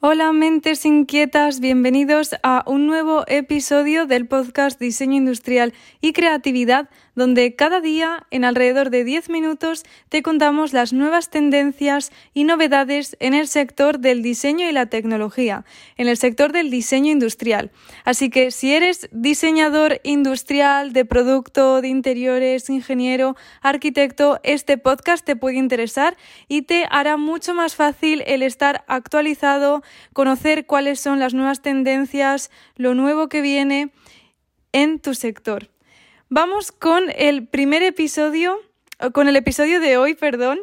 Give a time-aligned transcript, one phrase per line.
[0.00, 7.54] Hola mentes inquietas, bienvenidos a un nuevo episodio del podcast Diseño Industrial y Creatividad, donde
[7.56, 13.34] cada día, en alrededor de 10 minutos, te contamos las nuevas tendencias y novedades en
[13.34, 15.64] el sector del diseño y la tecnología,
[15.96, 17.72] en el sector del diseño industrial.
[18.04, 25.34] Así que si eres diseñador industrial de producto, de interiores, ingeniero, arquitecto, este podcast te
[25.34, 26.16] puede interesar
[26.46, 29.82] y te hará mucho más fácil el estar actualizado
[30.12, 33.90] conocer cuáles son las nuevas tendencias, lo nuevo que viene
[34.70, 35.68] en tu sector.
[36.30, 38.58] Vamos con el primer episodio,
[39.14, 40.58] con el episodio de hoy, perdón,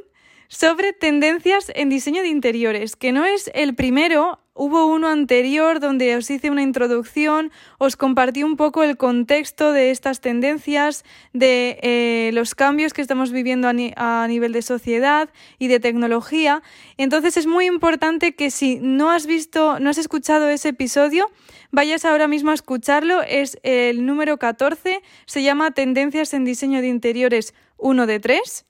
[0.48, 6.16] sobre tendencias en diseño de interiores, que no es el primero, hubo uno anterior donde
[6.16, 11.04] os hice una introducción, os compartí un poco el contexto de estas tendencias,
[11.34, 16.64] de eh, los cambios que estamos viviendo a, nivel de sociedad y de tecnología.
[16.98, 21.30] Entonces es muy importante que si no has visto, no has escuchado ese episodio,
[21.72, 23.22] vayas ahora mismo a escucharlo.
[23.24, 28.66] Es el número 14, se llama Tendencias en diseño de interiores 1 de 3.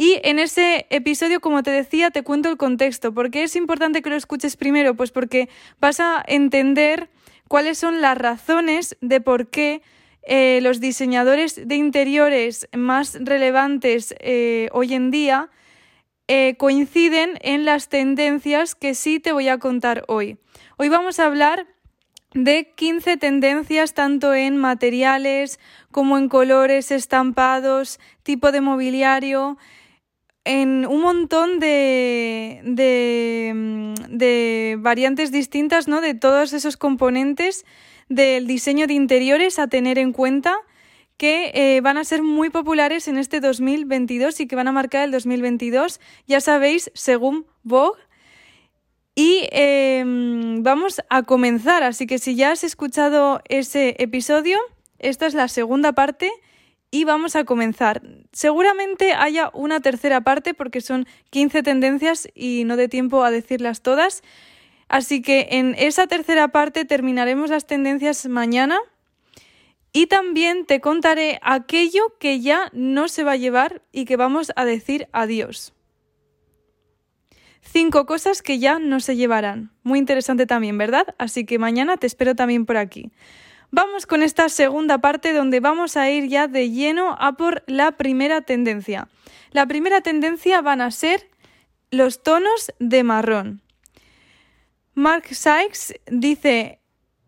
[0.00, 3.12] Y en ese episodio, como te decía, te cuento el contexto.
[3.12, 4.94] ¿Por qué es importante que lo escuches primero?
[4.94, 5.48] Pues porque
[5.80, 7.10] vas a entender
[7.48, 9.82] cuáles son las razones de por qué
[10.22, 15.50] eh, los diseñadores de interiores más relevantes eh, hoy en día
[16.28, 20.38] eh, coinciden en las tendencias que sí te voy a contar hoy.
[20.76, 21.66] Hoy vamos a hablar
[22.34, 25.58] de 15 tendencias tanto en materiales
[25.90, 29.56] como en colores, estampados, tipo de mobiliario,
[30.48, 32.62] en un montón de,
[34.08, 36.00] de, variantes distintas, ¿no?
[36.00, 37.66] De todos esos componentes
[38.08, 40.56] del diseño de interiores a tener en cuenta
[41.18, 45.04] que eh, van a ser muy populares en este 2022 y que van a marcar
[45.04, 48.00] el 2022, ya sabéis, según Vogue.
[49.14, 54.58] Y em, vamos a comenzar, así que si ya has escuchado ese episodio,
[54.98, 56.30] esta es la segunda parte
[56.90, 58.02] y vamos a comenzar.
[58.32, 63.82] Seguramente haya una tercera parte porque son 15 tendencias y no de tiempo a decirlas
[63.82, 64.22] todas.
[64.88, 68.78] Así que en esa tercera parte terminaremos las tendencias mañana
[69.92, 74.52] y también te contaré aquello que ya no se va a llevar y que vamos
[74.56, 75.74] a decir adiós.
[77.60, 79.72] Cinco cosas que ya no se llevarán.
[79.82, 81.14] Muy interesante también, ¿verdad?
[81.18, 83.10] Así que mañana te espero también por aquí.
[83.70, 87.92] Vamos con esta segunda parte donde vamos a ir ya de lleno a por la
[87.92, 89.08] primera tendencia.
[89.50, 91.28] La primera tendencia van a ser
[91.90, 93.62] los tonos de marrón.
[94.94, 96.80] Mark Sykes dice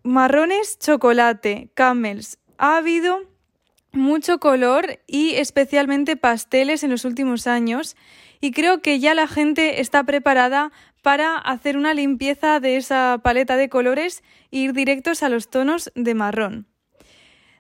[0.03, 2.39] marrones, chocolate, camels.
[2.57, 3.21] Ha habido
[3.93, 7.97] mucho color y especialmente pasteles en los últimos años
[8.41, 13.57] y creo que ya la gente está preparada para hacer una limpieza de esa paleta
[13.57, 16.67] de colores e ir directos a los tonos de marrón.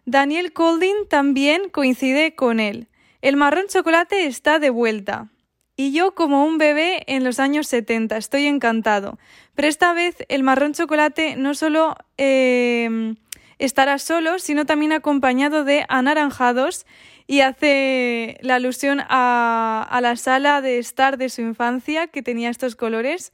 [0.04, 2.88] Daniel Colding también coincide con él.
[3.22, 5.28] El marrón chocolate está de vuelta.
[5.76, 9.18] Y yo como un bebé en los años 70, estoy encantado.
[9.54, 13.14] Pero esta vez el marrón chocolate no solo eh,
[13.58, 16.86] estará solo, sino también acompañado de anaranjados
[17.30, 22.74] y hace la alusión a, la sala de estar de su infancia que tenía estos
[22.74, 23.32] colores.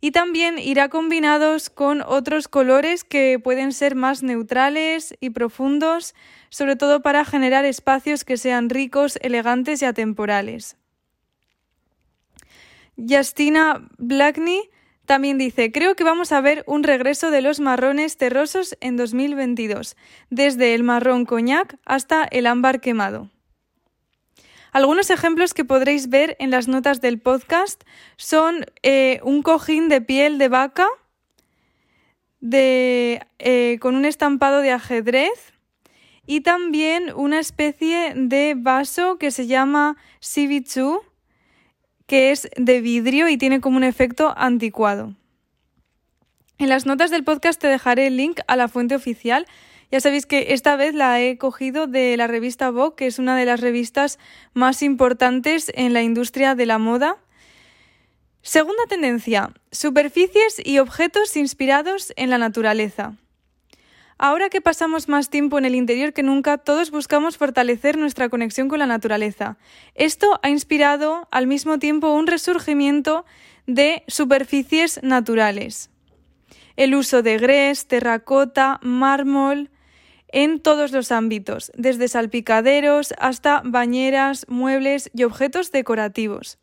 [0.00, 6.14] Y también irá combinados con otros colores que pueden ser más neutrales y profundos,
[6.50, 10.76] sobre todo para generar espacios que sean ricos, elegantes y atemporales.
[12.96, 14.70] Justina Blackney
[15.10, 19.96] también dice, creo que vamos a ver un regreso de los marrones terrosos en 2022,
[20.30, 23.28] desde el marrón coñac hasta el ámbar quemado.
[24.70, 27.82] Algunos ejemplos que podréis ver en las notas del podcast
[28.14, 30.86] son eh, un cojín de piel de vaca
[32.52, 35.52] eh, con un estampado de ajedrez
[36.24, 41.00] y también una especie de vaso que se llama Sibichu
[42.10, 45.14] que es de vidrio y tiene como un efecto anticuado.
[46.58, 49.46] En las notas del podcast te dejaré el link a la fuente oficial.
[49.92, 53.36] Ya sabéis que esta vez la he cogido de la revista Vogue, que es una
[53.36, 54.18] de las revistas
[54.54, 57.16] más importantes en la industria de la moda.
[58.42, 63.14] Segunda tendencia, superficies y objetos inspirados en la naturaleza.
[64.22, 68.68] Ahora que pasamos más tiempo en el interior que nunca, todos buscamos fortalecer nuestra conexión
[68.68, 69.56] con la naturaleza.
[69.94, 73.24] Esto ha inspirado al mismo tiempo un resurgimiento
[73.66, 75.88] de superficies naturales.
[76.76, 79.70] El uso de grés, terracota, mármol,
[80.28, 86.58] en todos los ámbitos, desde salpicaderos hasta bañeras, muebles y objetos decorativos.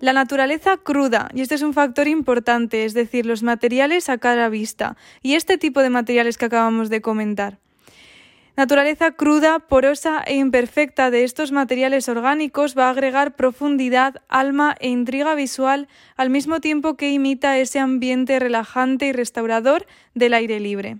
[0.00, 4.50] La naturaleza cruda, y este es un factor importante, es decir, los materiales a cara
[4.50, 7.58] vista, y este tipo de materiales que acabamos de comentar.
[8.56, 14.88] Naturaleza cruda, porosa e imperfecta de estos materiales orgánicos va a agregar profundidad, alma e
[14.88, 20.98] intriga visual al mismo tiempo que imita ese ambiente relajante y restaurador del aire libre.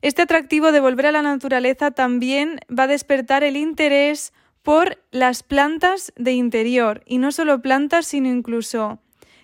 [0.00, 5.42] Este atractivo de volver a la naturaleza también va a despertar el interés por las
[5.42, 9.00] plantas de interior, y no solo plantas, sino incluso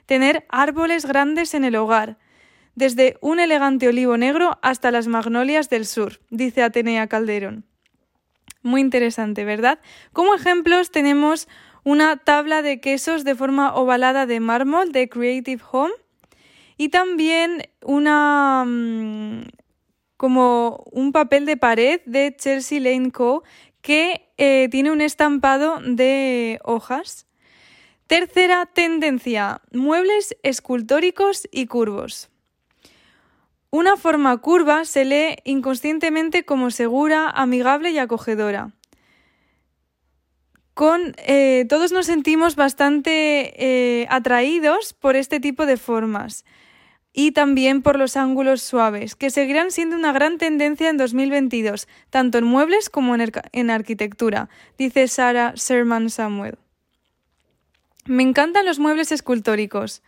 [0.06, 2.18] tener árboles grandes en el hogar,
[2.74, 7.64] desde un elegante olivo negro hasta las magnolias del sur, dice Atenea Calderón.
[8.62, 9.78] Muy interesante, ¿verdad?
[10.12, 11.48] Como ejemplos tenemos
[11.84, 15.92] una tabla de quesos de forma ovalada de mármol de Creative Home
[16.76, 19.42] y también una mm,
[20.16, 23.44] como un papel de pared de Chelsea Lane Co
[23.84, 27.26] que eh, tiene un estampado de hojas.
[28.06, 32.30] Tercera tendencia, muebles escultóricos y curvos.
[33.68, 38.72] Una forma curva se lee inconscientemente como segura, amigable y acogedora.
[40.72, 46.46] Con, eh, todos nos sentimos bastante eh, atraídos por este tipo de formas
[47.16, 52.38] y también por los ángulos suaves, que seguirán siendo una gran tendencia en 2022, tanto
[52.38, 56.58] en muebles como en, arquitectura, dice Sarah Sherman Samuel.
[58.04, 60.02] Me encantan los muebles escultóricos.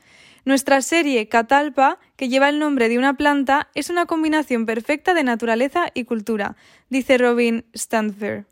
[0.44, 5.22] Nuestra serie Catalpa, que lleva el nombre de una planta, es una combinación perfecta de
[5.22, 6.56] naturaleza y cultura,
[6.90, 8.46] dice Robin Stanfair.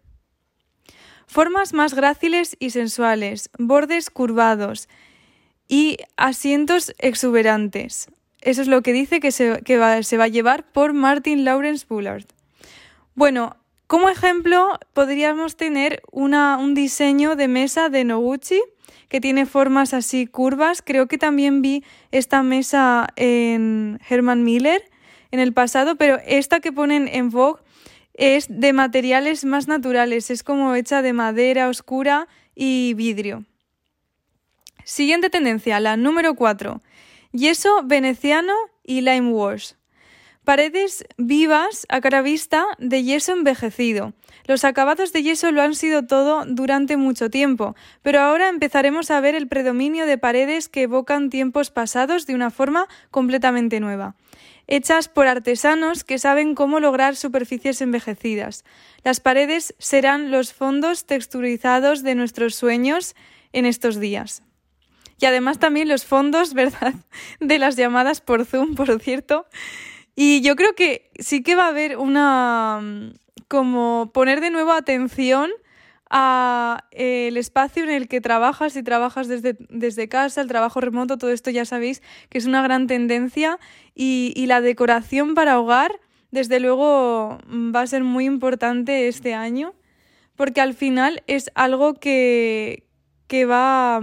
[1.27, 4.89] Formas más gráciles y sensuales, bordes curvados
[5.67, 8.09] y asientos exuberantes.
[8.45, 9.49] Eso es lo que dice que, se,
[9.79, 12.27] va, a llevar por Martin Lawrence Bullard.
[13.15, 13.57] Bueno,
[13.87, 18.61] como ejemplo, podríamos tener una, un diseño de mesa de Noguchi
[19.09, 20.83] que tiene formas así curvas.
[20.83, 24.83] Creo que también vi esta mesa en Herman Miller
[25.31, 27.63] en el pasado, pero esta que ponen en Vogue
[28.13, 33.45] es de materiales más naturales, es como hecha de madera oscura y vidrio.
[34.85, 36.83] Siguiente tendencia, la número 4.
[37.35, 38.55] Yeso veneciano
[38.85, 39.73] y lime wash.
[40.45, 44.13] Paredes vivas a cara vista de yeso envejecido.
[44.47, 49.19] Los acabados de yeso lo han sido todo durante mucho tiempo, pero ahora empezaremos a
[49.19, 54.15] ver el predominio de paredes que evocan tiempos pasados de una forma completamente nueva
[54.69, 58.65] hechas por artesanos que saben cómo lograr superficies envejecidas.
[59.03, 63.15] Las paredes serán los fondos texturizados de nuestros sueños
[63.53, 64.43] en estos días
[65.21, 66.95] y además también los fondos, ¿verdad?
[67.41, 69.47] De las llamadas por Zoom, por cierto.
[70.17, 72.81] Y yo creo que sí que va a haber una
[73.49, 75.51] como poner de nuevo atención
[76.11, 80.81] a eh, el espacio en el que trabajas, y trabajas desde, desde, casa, el trabajo
[80.81, 83.59] remoto, todo esto ya sabéis que es una gran tendencia
[83.95, 85.99] y, y la decoración para hogar,
[86.31, 89.75] desde luego, va a ser muy importante este año
[90.37, 92.85] porque al final es algo que,
[93.27, 94.01] que va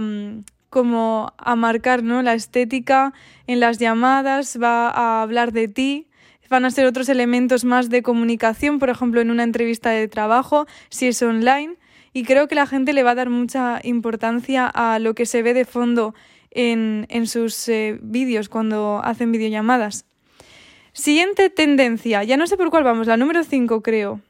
[0.72, 2.22] como a marcar ¿no?
[2.22, 3.12] la estética
[3.46, 6.06] en las llamadas, va a hablar de ti,
[6.48, 10.66] van a ser otros elementos más de comunicación, por ejemplo, en una entrevista de trabajo,
[10.88, 11.74] si es online,
[12.14, 15.42] y creo que la gente le va a dar mucha importancia a lo que se
[15.42, 16.14] ve de fondo
[16.50, 20.06] en, en sus eh, vídeos cuando hacen videollamadas.
[20.94, 24.22] Siguiente tendencia, ya no sé por cuál vamos, la número 5 creo.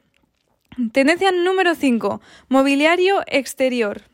[0.91, 2.19] Tendencia número 5,
[2.49, 4.12] mobiliario exterior.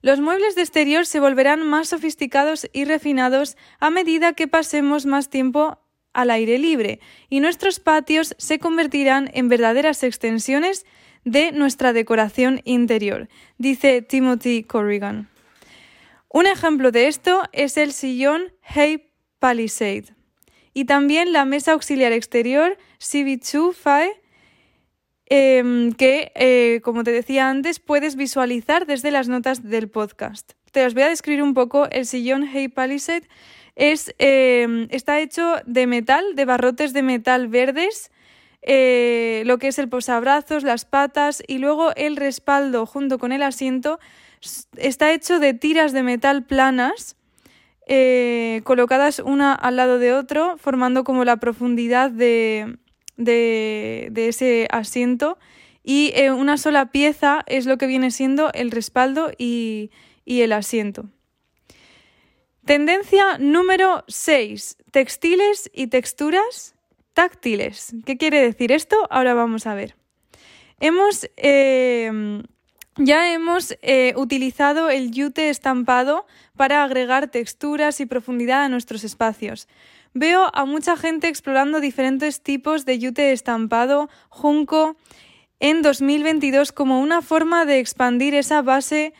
[0.00, 5.28] Los muebles de exterior se volverán más sofisticados y refinados a medida que pasemos más
[5.28, 5.78] tiempo
[6.12, 10.86] al aire libre y nuestros patios se convertirán en verdaderas extensiones
[11.24, 13.28] de nuestra decoración interior,
[13.58, 15.28] dice Timothy Corrigan.
[16.28, 20.14] Un ejemplo de esto es el sillón Hay Palisade
[20.72, 24.20] y también la mesa auxiliar exterior CB2 Fae
[25.30, 30.52] Em, que, eh, como te decía antes, puedes visualizar desde las notas del podcast.
[30.72, 33.28] Te os voy a describir un poco el sillón Hey Palisade.
[33.76, 38.10] Es, em, está hecho de metal, de barrotes de metal verdes,
[38.62, 43.42] eh, lo que es el posabrazos, las patas y luego el respaldo junto con el
[43.42, 44.00] asiento
[44.76, 47.16] está hecho de tiras de metal planas
[47.86, 52.78] eh, colocadas una al lado de otro, formando como la profundidad de,
[53.18, 55.38] de, ese asiento
[55.84, 59.90] y eh, una sola pieza es lo que viene siendo el respaldo y,
[60.24, 61.06] el asiento.
[62.64, 64.76] Tendencia número 6.
[64.90, 66.74] Textiles y texturas
[67.12, 67.94] táctiles.
[68.06, 69.06] ¿Qué quiere decir esto?
[69.10, 69.96] Ahora vamos a ver.
[70.80, 72.42] Hemos eh,
[73.00, 79.68] ya hemos eh, utilizado el yute estampado para agregar texturas y profundidad a nuestros espacios.
[80.18, 84.96] Veo a mucha gente explorando diferentes tipos de yute estampado, junco,
[85.60, 89.14] en 2022 como una forma de expandir esa base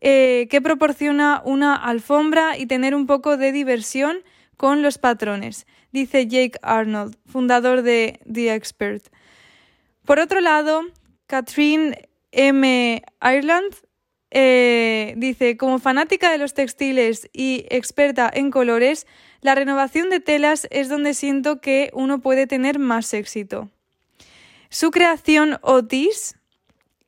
[0.00, 4.24] eh, que proporciona una alfombra y tener un poco de diversión
[4.56, 9.04] con los patrones, dice Jake Arnold, fundador de The Expert.
[10.04, 10.82] Por otro lado,
[11.28, 13.04] Catherine M.
[13.22, 13.72] Ireland
[14.32, 19.06] eh, dice, como fanática de los textiles y experta en colores,
[19.40, 23.70] la renovación de telas es donde siento que uno puede tener más éxito.
[24.68, 26.36] Su creación Otis,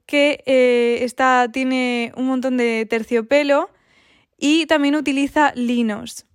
[0.07, 1.07] que eh,
[1.53, 3.71] tiene un montón de terciopelo
[4.39, 6.27] y también utiliza linos.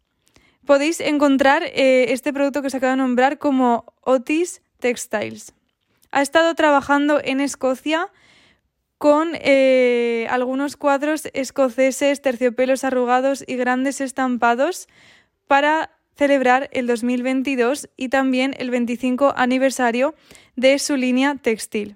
[0.65, 5.53] Podéis encontrar eh, este producto que os acabo de nombrar como Otis Textiles.
[6.11, 8.09] Ha estado trabajando en Escocia
[8.97, 14.87] con eh, algunos cuadros escoceses, terciopelos arrugados y grandes estampados
[15.47, 20.15] para celebrar el 2022 y también el 25 aniversario
[20.55, 21.95] de su línea textil.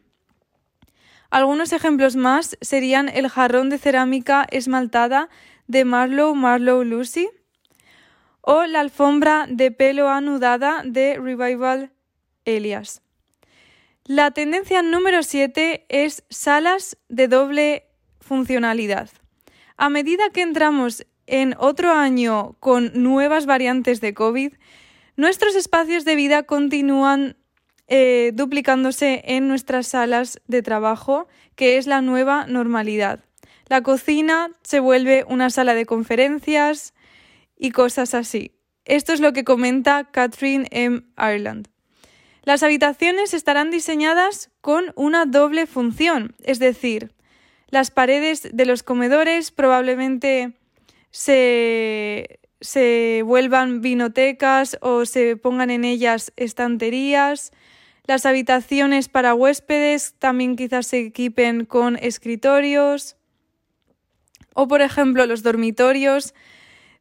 [1.29, 5.29] Algunos ejemplos más serían el jarrón de cerámica esmaltada
[5.67, 7.29] de Marlow Marlow Lucy
[8.41, 11.91] o la alfombra de pelo anudada de Revival
[12.45, 13.01] Elias.
[14.03, 17.85] La tendencia número 7 es salas de doble
[18.19, 19.09] funcionalidad.
[19.77, 24.53] A medida que entramos en otro año con nuevas variantes de COVID,
[25.15, 27.37] nuestros espacios de vida continúan
[27.87, 33.23] eh, duplicándose en nuestras salas de trabajo, que es la nueva normalidad.
[33.69, 36.93] La cocina se vuelve una sala de conferencias
[37.57, 38.51] y cosas así.
[38.83, 41.03] Esto es lo que comenta Catherine M.
[41.17, 41.69] Ireland.
[42.43, 47.13] Las habitaciones estarán diseñadas con una doble función, es decir,
[47.69, 50.57] las paredes de los comedores probablemente
[51.11, 57.51] se, se vuelvan vinotecas o se pongan en ellas estanterías.
[58.05, 63.15] Las habitaciones para huéspedes también quizás se equipen con escritorios.
[64.53, 66.33] O por ejemplo los dormitorios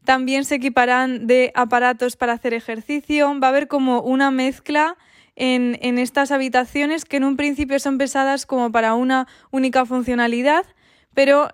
[0.04, 3.38] también se equiparán de aparatos para hacer ejercicio.
[3.40, 4.96] Va a haber como una mezcla
[5.36, 10.66] en, estas habitaciones que en un principio son pensadas como para una única funcionalidad,
[11.14, 11.50] pero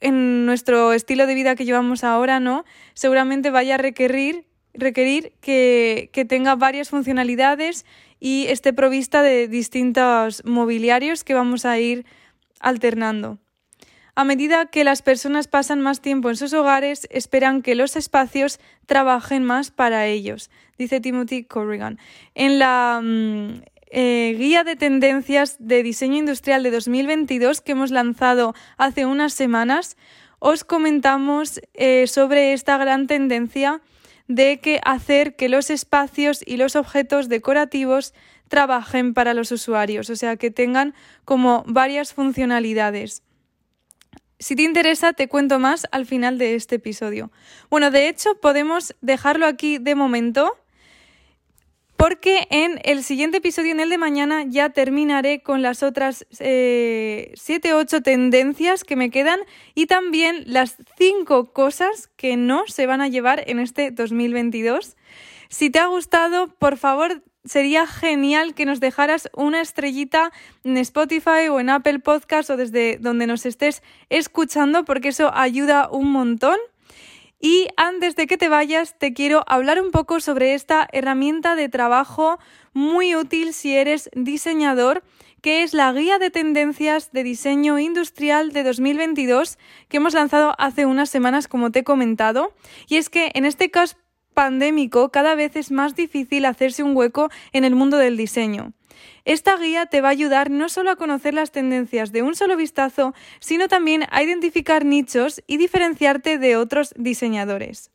[0.00, 2.64] en nuestro estilo de vida que llevamos ahora, ¿no?
[2.94, 7.86] Seguramente vaya a requerir, requerir que, que tenga varias funcionalidades
[8.20, 12.06] y esté provista de distintos mobiliarios que vamos a ir
[12.60, 13.38] alternando.
[14.18, 18.60] A medida que las personas pasan más tiempo en sus hogares, esperan que los espacios
[18.86, 21.98] trabajen más para ellos, dice Timothy Corrigan.
[22.34, 28.54] En la mm, eh, guía de tendencias de diseño industrial de 2022 que hemos lanzado
[28.76, 29.96] hace unas semanas,
[30.38, 33.80] os comentamos eh, sobre esta gran tendencia
[34.28, 38.12] de que hacer que los espacios y los objetos decorativos
[38.48, 43.22] trabajen para los usuarios, o sea, que tengan como varias funcionalidades.
[44.38, 47.30] Si te interesa, te cuento más al final de este episodio.
[47.70, 50.56] Bueno, de hecho, podemos dejarlo aquí de momento.
[51.96, 57.32] Porque en el siguiente episodio, en el de mañana, ya terminaré con las otras 7
[57.38, 59.40] eh, 8 tendencias que me quedan
[59.74, 64.96] y también las 5 cosas que no se van a llevar en este 2022.
[65.48, 70.32] Si te ha gustado, por favor, sería genial que nos dejaras una estrellita
[70.64, 75.88] en Spotify o en Apple Podcast o desde donde nos estés escuchando porque eso ayuda
[75.90, 76.56] un montón.
[77.38, 81.68] Y antes de que te vayas, te quiero hablar un poco sobre esta herramienta de
[81.68, 82.38] trabajo
[82.72, 85.02] muy útil si eres diseñador,
[85.42, 90.86] que es la guía de tendencias de diseño industrial de 2022 que hemos lanzado hace
[90.86, 92.52] unas semanas, como te he comentado.
[92.88, 93.96] Y es que en este caso
[94.34, 98.72] pandémico cada vez es más difícil hacerse un hueco en el mundo del diseño.
[99.24, 102.56] Esta guía te va a ayudar no solo a conocer las tendencias de un solo
[102.56, 107.90] vistazo, sino también a identificar nichos y diferenciarte de otros diseñadores.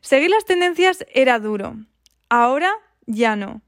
[0.00, 1.76] Seguir las tendencias era duro,
[2.28, 2.72] ahora
[3.06, 3.62] ya no.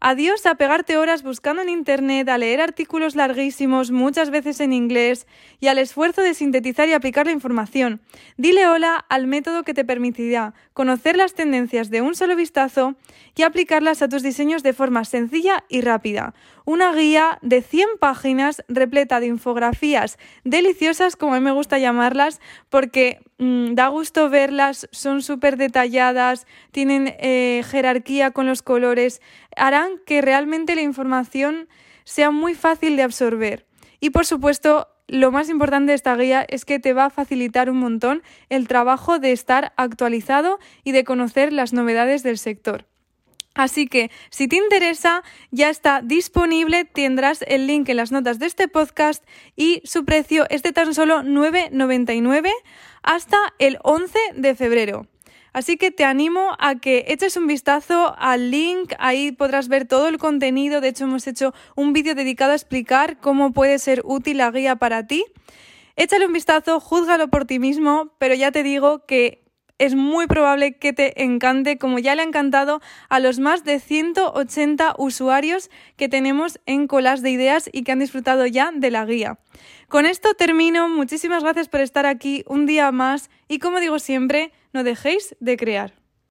[0.00, 5.26] Adiós a pegarte horas buscando en Internet, a leer artículos larguísimos, muchas veces en inglés,
[5.58, 8.00] y al esfuerzo de sintetizar y aplicar la información.
[8.36, 12.94] Dile hola al método que te permitirá conocer las tendencias de un solo vistazo
[13.34, 16.32] y aplicarlas a tus diseños de forma sencilla y rápida.
[16.68, 22.42] Una guía de 100 páginas repleta de infografías deliciosas, como a mí me gusta llamarlas,
[22.68, 29.22] porque mm, da gusto verlas, son súper detalladas, tienen eh, jerarquía con los colores,
[29.56, 31.68] harán que realmente la información
[32.04, 33.64] sea muy fácil de absorber.
[33.98, 37.70] Y por supuesto, lo más importante de esta guía es que te va a facilitar
[37.70, 42.84] un montón el trabajo de estar actualizado y de conocer las novedades del sector.
[43.58, 48.46] Así que si te interesa, ya está disponible, tendrás el link en las notas de
[48.46, 49.24] este podcast
[49.56, 52.52] y su precio es de tan solo 9,99
[53.02, 55.08] hasta el 11 de febrero.
[55.52, 60.06] Así que te animo a que eches un vistazo al link, ahí podrás ver todo
[60.06, 64.36] el contenido, de hecho hemos hecho un vídeo dedicado a explicar cómo puede ser útil
[64.38, 65.24] la guía para ti.
[65.96, 69.47] Échale un vistazo, júzgalo por ti mismo, pero ya te digo que
[69.78, 73.80] es muy probable que te encante, como ya le ha encantado a los más de
[73.80, 79.04] 180 usuarios que tenemos en Colas de Ideas y que han disfrutado ya de la
[79.04, 79.38] guía.
[79.88, 84.52] Con esto termino, muchísimas gracias por estar aquí un día más y como digo siempre,
[84.72, 86.07] no dejéis de crear.